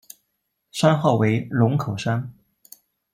[0.71, 2.33] 山号为龙口山。